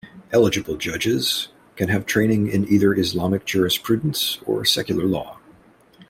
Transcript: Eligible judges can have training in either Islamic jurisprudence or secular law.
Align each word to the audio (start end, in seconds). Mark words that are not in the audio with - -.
Eligible 0.31 0.77
judges 0.77 1.49
can 1.75 1.89
have 1.89 2.07
training 2.07 2.47
in 2.47 2.67
either 2.67 2.91
Islamic 2.95 3.45
jurisprudence 3.45 4.39
or 4.47 4.65
secular 4.65 5.05
law. 5.05 5.37